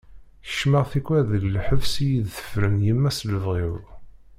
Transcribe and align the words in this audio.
Keččmeɣ 0.47 0.85
tikwal 0.91 1.23
deg 1.31 1.43
lḥebs 1.55 1.93
iyi-d-tefren 2.07 2.75
yemma 2.87 3.11
s 3.17 3.19
lebɣi-w. 3.31 3.73